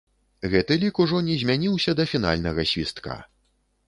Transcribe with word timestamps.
Гэты 0.51 0.77
лік 0.83 1.01
ужо 1.03 1.19
не 1.27 1.35
змяніўся 1.41 1.91
да 1.99 2.05
фінальнага 2.13 2.65
свістка. 2.71 3.19